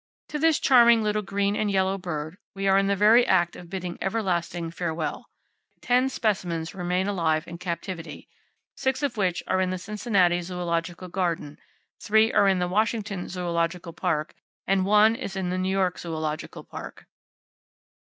[0.29, 3.69] To this charming little green and yellow bird, we are in the very act of
[3.69, 5.29] bidding everlasting farewell.
[5.79, 8.27] Ten specimens remain alive in captivity,
[8.73, 11.59] six of which are in the Cincinnati Zoological Garden,
[11.99, 14.33] three are in the Washington Zoological Park
[14.65, 17.05] and one is in the New York Zoological Park.